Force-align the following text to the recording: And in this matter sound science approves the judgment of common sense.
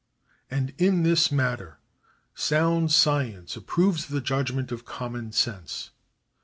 And 0.49 0.73
in 0.79 1.03
this 1.03 1.31
matter 1.31 1.77
sound 2.33 2.91
science 2.91 3.55
approves 3.55 4.07
the 4.07 4.19
judgment 4.19 4.71
of 4.71 4.83
common 4.83 5.31
sense. 5.31 5.91